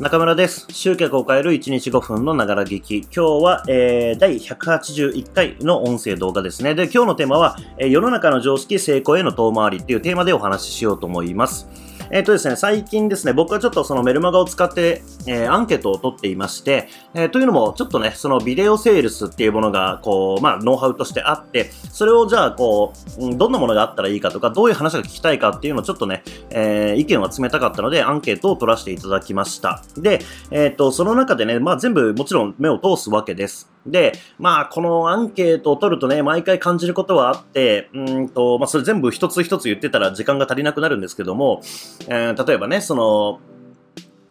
[0.00, 0.64] 中村です。
[0.70, 2.98] 集客を変える1日5分のながら劇。
[2.98, 6.76] 今日は、えー、第181回の音声動画ですね。
[6.76, 11.66] で、今日のテーマは、えー、世の中の常識成功への遠回りっていうテーマでお話ししようと思います。
[12.10, 29.82] えっ、ー、とですね、最近ですね、僕はちょっとそのメルマガを使って、えー、アンケートを取っていまして、えー、というのも、ちょっとね、そのビデオセールスっていうものが、こう、まあ、ノウハウとしてあって、それをじゃあ、こう、どんなものがあったらいいかとか、どういう話が聞きたいかっていうのをちょっとね、えー、意見を集めたかったので、アンケートを取らせていただきました。
[29.96, 33.70] で、えっ、と、その中でね、まあ、全部もちろん目を通すわけです。
[33.86, 41.60] で、まあ、このアンケートを取るとね、毎回感じることはあって、うんと、まあ、それ全部一つ一つ言ってたら時間が足りなくなるんですけども、
[42.08, 43.40] えー、例えばね、その、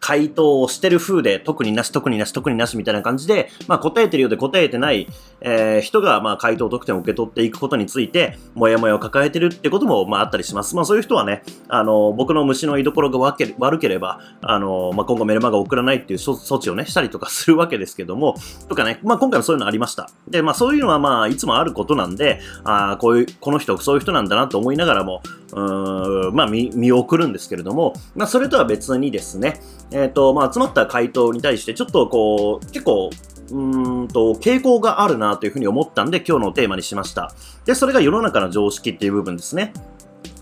[0.00, 5.08] 回答をしてる風で、特になし、特になし、特になしみたいな感じで、まあ、答えてるようで答えてない、
[5.40, 10.74] えー、人が、まあ、回答得点を受け取っていくことについて、もやもやを抱えてるってことも、まあ、あったりします。
[10.74, 18.34] まあ、そういう人はね、あの、僕の虫の居所が悪ければ、あの、まあ、今後メルマガ送らないっていう措置をね、したりとかするわけですけども、
[18.68, 20.10] とかね、まあ、今回もそういうのありました。
[20.28, 25.22] で、まあ、そういうのは、まあ、いつもあることなんで、ああ、こういう、この人、そういう人なんだなと思いながらも、
[25.52, 33.10] うん、まあ見、見送るんですけれども、まあ、それとは別にですね、えっ、ー、と、まあ、集まった回答に対して、ちょっとこう、結構、
[33.50, 37.32] うんと、傾向があるなというふうに思ったんで、今日のテーマにしました。
[37.64, 39.72] で、それが世の中の常識っていう部分ですね。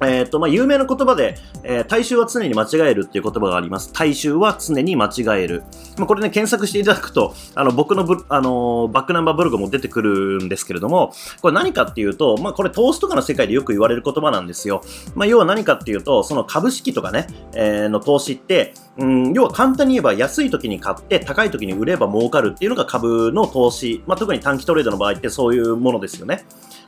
[0.03, 3.93] えっ、ー、と、まあ、有名な言葉で、えー、大衆は常に間違えるっていう言葉があります。
[3.93, 5.63] 大衆は常に間違える。
[5.97, 14.83] まあ、これね、検索していただくと、あの、僕のブ、あのー、バックナンバーブログも出てくるんですけれども、これ何かっていうと、まあ、これ投資とかの世界でよく言われる言葉なんですよ。
[15.15, 24.03] まあ、要は何かっていうと、その株式とかね、えー、の投資って、うん、要は簡単に言えば安い時に買って高い時に売れば儲かるっていうのが株の投資。
[24.07, 26.45] まあ、特に短期トレードの場合ってそういうものですよね。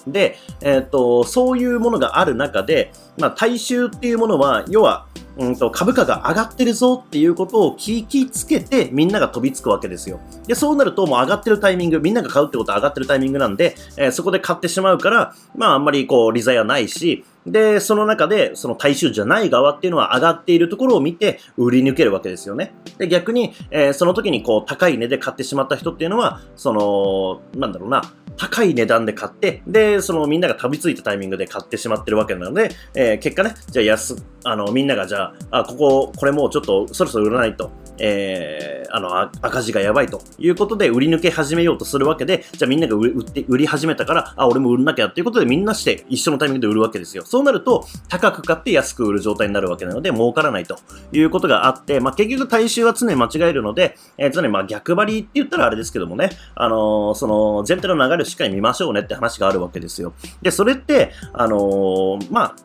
[0.07, 10.19] で、えっ、ー、と、そういうものがある中で、まあ、大衆っていうものは、要は、うんと、株価が上がってるぞっていうことを聞きつけてみんなが飛びつくわけですよ。
[10.47, 22.75] で、そうなるともう上がってるタイミング、みんなが買うってことは上がってるタイミングなんで、えー、そこで買ってしまうから、まああんまりこう、利罪はないし、で、その中で、その大衆じゃない側っていうのは上がっているところを見て売り抜けるわけですよね。
[22.99, 28.03] で、逆に、えー、その時にこう、高い値で買ってしまった人っていうのは、その、なんだろうな、
[28.37, 47.25] 高い値段で買って、で、そのみんなが飛びついたタイミングで買ってしまってるわけなので、えー、結果ね、じゃあ安、あの、みんながじゃあ、あ、ここ、これもうちょっとそろそろ売らないと、えー、あのあ、赤字がやばいということで売り抜け始めようとするわけで、じゃあみんなが売って売り始めたから、あ、俺も売らなきゃっていうことでみんなして一緒のタイミングで売るわけですよ。
[47.29, 50.79] そうなると、高く買って安く売る状態になるわけなので、儲からないと
[51.13, 60.15] いうことがあって、まあ、結局大衆は常に間違えるので、えー、常にまあ逆張りって言ったらあれですけどもね、あのー、その全体の流れをしっかり見ましょうねって話があるわけですよ。
[60.41, 62.57] で、それって、あのー、まあ、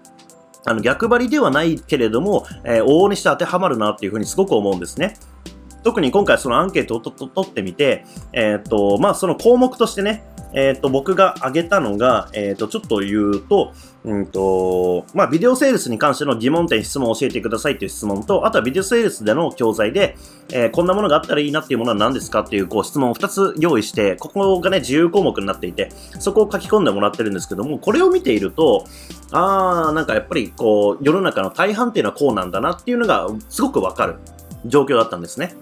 [0.66, 5.18] あの逆張りではないけれども、えー、往々にして当てはまるなっていうふうにすごく思うんですね。
[5.84, 13.74] 特に今回そのアンケートを取ってみて、えっ、と、まあその項目としてね、えっ、ー、と、僕が挙げたのが、えっ、と、ちょっと言うと、
[14.06, 20.18] うんと、まあ、ビデオセールスに関しての疑問点、質問を教えてくださいという質問と、あとはビデオセールスでの教材で、
[20.52, 28.86] えー、こんなものがあったらいいなっていうものは何ですかっていう、こう、質問を2つ用意して、ここがね、自由項目になっていて、そこを書き込んでもらってるんですけども、これを見ていると、
[29.32, 34.16] あー、なんかやっぱり、こう、世の中の大半っていうのはこうなんだなっていうのが、すごくわかる
[34.66, 35.56] 状況だったんですね。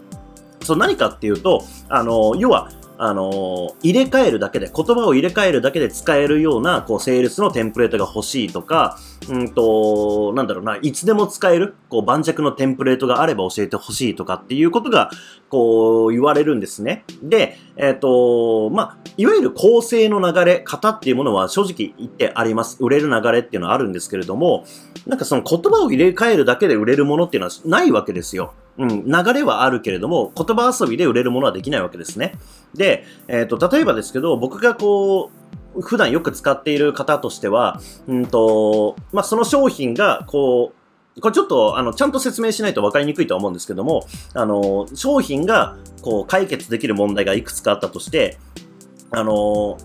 [0.63, 2.71] そう、何かっていうと、あの、要は、
[3.03, 15.09] あの入れ替えるだけで、言葉を入れ替えるだけで使えるような、こう、セールスのテンプレートが欲しいとか、うんと、なんだろうな、いつでも使える、こう、盤石のテンプレートがあれば教えてほしいとかっていうことが、
[15.49, 17.03] こう、言われるんですね。
[17.23, 22.77] で、えっ、ー、と、まあ、いわゆる構成の流れ、型っていうものは正直言ってあります。
[22.81, 24.63] 売れる流れっていうのはあるんですけれども、
[25.07, 28.53] なんかその言葉を入れ替えるだけで売れるものっていうのはないわけですよ。
[28.77, 32.35] うん、流れはあるけれども、言葉遊びで売れるものはできないわけですね。
[32.73, 35.29] で、えっ、ー、と、例えばですけど、僕がこ
[35.75, 40.73] う、普段よく使っている方としては、うんと、まあ、その商品が、こ
[41.17, 48.37] う、これちょっと、あの、ちゃんと説明しないと分かりにくいとは思うんですけども、あの、商品が、こう、解決できる問題がいくつかあったとして、
[49.11, 49.77] あの、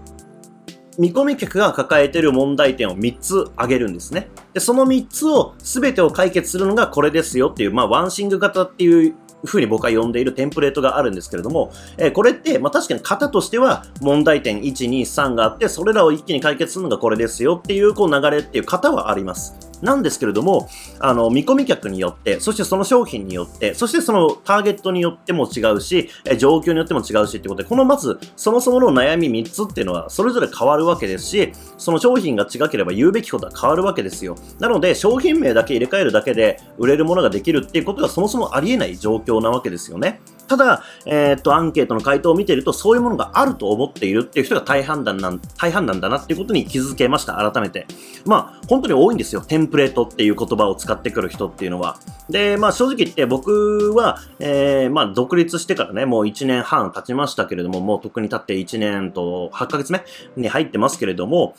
[0.99, 4.29] 見込み客が抱えている問題点を3つ挙げるんですね。
[4.55, 9.15] で、その3つを全てを解決するのがこれですよっていう、まあ、ワンシング型っていう
[9.45, 19.66] ふうに僕は呼んでいるテンプレートがあるんですけれども、えー、これって、まあ、確かに型としては問題点1、2、3があって、それらを一気に解決するのがこれですよっていうこう流れっていう型はあります。
[19.83, 20.69] なんですけれども、
[21.01, 34.37] あの、見込み客によって、そしてその商品によって、そしてそのターゲットによっても違うし、え状況によっても違うしってことで、このまず、そもそもの悩み3つっていうのは、それぞれ変わるわけですし、その商品が違ければ言うべきことは変わるわけですよ。
[34.59, 40.21] なので、商品名だけ入れ替えるだけで売れるものができるっていうことがそもそもありえない状況なわけですよね。
[40.49, 47.87] ただ、えー、っと、アンケートの回答を見てると、そういうものがあると思っているっていう人が大半なん、大半なんだなっていうことに気づけました、改めて。
[48.25, 49.41] まあ、本当に多いんですよ。
[49.41, 51.99] テンプレートっていう言葉を使ってくる人っていうのは。
[52.31, 60.05] で、まあ、正直言って僕は、えー、まあ、独立してからね、もう1年半経ちましたけれども、もう特に経って1年と8ヶ月目
[60.37, 61.55] に入ってますけれども、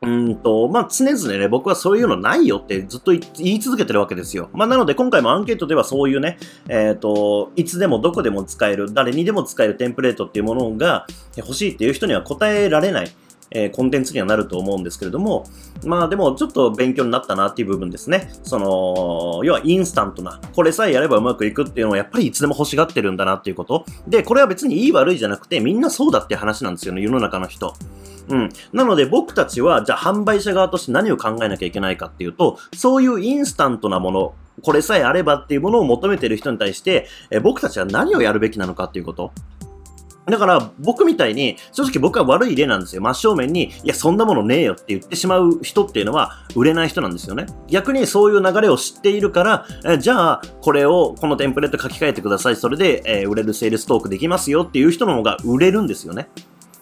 [0.00, 4.48] うんと、まあ、常々ね、僕はそういうのないよってずっと言い続けてるわけですよ。
[4.52, 11.06] まあ、なので今回もアンケートではそういうね、えっ、ー、と、いつでもどこでも使える、誰にでも使えるテンプレートっていうものが
[11.36, 13.10] 欲しいっていう人には答えられない。
[13.50, 15.46] えー、コンテンツにはなると思うんですけれども、
[15.84, 18.30] まあでもちょっと勉強になったなっていう部分ですね。
[18.42, 23.84] その、要はインスタントな、これさえやればうまくいくっていうのはやっぱりいつでも欲しがってるんだなっていうこと。
[24.06, 27.72] で、これは別にいい悪いじゃなくてみんなそうだって話なんですよね、世の中の人。
[28.28, 28.48] うん。
[28.72, 39.32] なので僕たちは、じゃあ販売者側として何を考えなきゃいけないかっていうと、そういうインスタントなもの、これさえあればっていうものを求めてる人に対して、え僕たちは何をやるべきなのかっていうこと。
[40.30, 43.02] だから僕みたいに正直僕は悪い例なんですよ。
[43.02, 47.46] 真正面に、いやそんなものねえよって言ってしまう人っていうのは売れない人なんですよね。
[47.68, 52.56] 逆にそういう流れを知っているから、えじゃあこれをこのテンプレート書き換えてください。
[52.56, 56.28] それで、え、売れるセールストークできますよっていう人の方が売れるんですよね。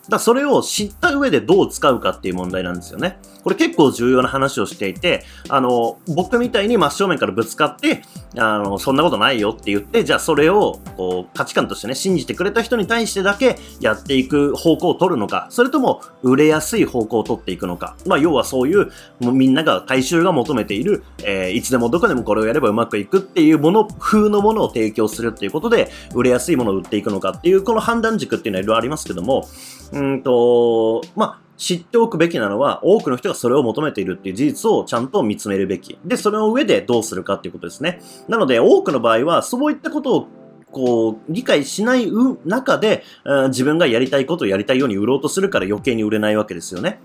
[0.09, 3.19] だそれを知った上でどう使うかっていう問題なんですよね。
[3.47, 8.03] これ結構重要な話をしていて、あの、僕みたいに真正面からぶつかって、
[8.37, 17.97] あの、そんなことないよって言って、じゃあそれを、こう、価値観としてね、信じてくれた人に対してだけやっていく方向を取るのか、それとも売れやすい方向を取っていくのか。
[18.05, 18.91] まあ、要はそういう、
[19.21, 29.47] もうみんなが、大衆が求めている、えー、いつでもどこでもこれをやればうまくいくっていうもの、風のものを提供するっていうことで、売れやすいものを売っていくのかっていう、この判断軸っていうのはいろいろありますけども、
[29.93, 35.99] うんと、まあ、知っておくべきなのは、多くの人がそれを求めているっていう事実をちゃんと見つめるべき。
[36.05, 38.01] で、それの上でどうするかっていうことですね。
[38.29, 40.29] なので、多くの場合は、そういったことを
[40.71, 42.11] こう、理解しない
[42.45, 43.03] 中で、
[43.49, 47.01] 自分がやりたいことをやりたいように売ろうとするから余計に売れないわけですよね。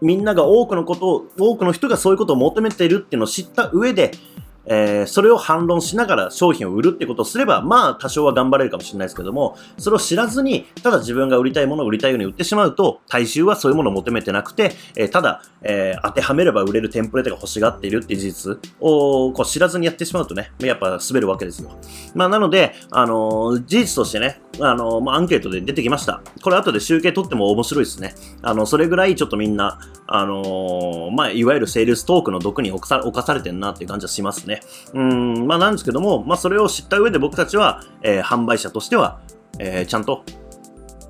[0.00, 4.12] みんなが多くのことを、多くの人がそういうことを求めているっていうのを知った上で、
[4.66, 21.70] えー、それを反論しながら商品を売るってことをすれば、まあ多少は頑張れるかもしれないですけども、それを知らずに、ただ自分が売りたいものを売りたいように売ってしまうと、大衆はそういうものを求めてなくて、えー、ただ、えー、当てはめれば売れるテンプレートが欲しがっているっていう事実をこう知らずにやってしまうとね、やっぱ滑るわけですよ。
[22.14, 26.22] まあなので、あの事実としてね、あのまあ、アンケートで出てきました。
[26.42, 28.14] これ後で集計取っても面白いですね。
[28.42, 34.55] あの、それぐらいちょっとみんな、あのまあ、いわゆるセールストークの毒に侵されてるなっていう感じはしますね。
[34.94, 39.20] うん、まあなんですけども、まあそれを知った上で僕たちは、えー、販売者としては、
[39.58, 40.24] えー、ちゃんと、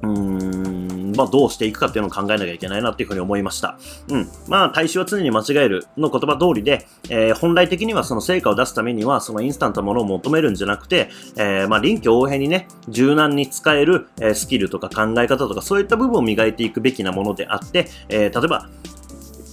[0.02, 3.78] うん、まあどうしていくかっていうのを考えなきゃいけないなっていうふうに思いました。
[4.08, 4.28] うん。
[4.46, 18.68] まあ大衆は常に間違えるの言葉通りで、えー、本来的にはその成果を出すためにはそのインスタントものを求めるんじゃなくて、えー、まあ臨機応変にね、柔軟に使える、えー、スキルとか考え方とかそういった部分を磨いていくべきなものであって、えー、例えば、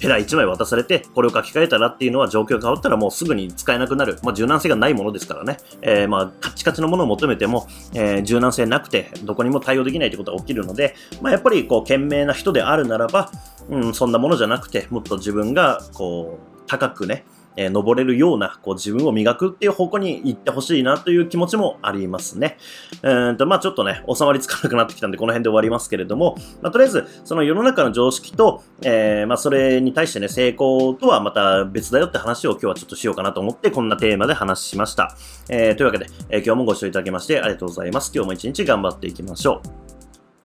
[0.03, 4.19] ペラ1枚渡されて、これを書き換えたらっていうのは状況が変わったらもうすぐに使えなくなる。
[4.21, 5.57] まあ、柔軟性がないものですからね。
[5.81, 13.31] えー、まあ、カチカチのものを求めても、えー、柔軟性なくて、どこにも対応できないってことが起きるので、まあ、やっぱり、こう、賢明な人であるならば、
[13.69, 17.23] うん、そんなものじゃなくて、もっと自分が、こう、高くね、
[17.55, 22.57] えー、登れるような、こう自分を磨くっていう方向に行ってほしいなという気持ちもありますね。
[23.03, 35.15] えーと、まあちょっとね、収まりつかなくなってきたんで、この辺で終わりますけれども、まあとりあえず、その世の中の常識と、えー、まあそれに対してね、成功とはまた別だよって話を今日はちょっとしようかなと思って、こんなテーマで話しました。
[35.49, 38.11] えー、というわけで、えー、今日もご視聴いただきましてありがとうございます。
[38.13, 39.92] 今日も一日頑張っていきましょう。